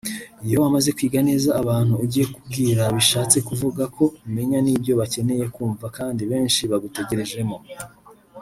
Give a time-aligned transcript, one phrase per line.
[0.45, 6.21] Iyo wamaze kwiga neza abantu ugiye kubwira bishatse kuvuga ko umenya n’ibyo bakeneye kumva kandi
[6.31, 7.57] benshi bagutegerejemo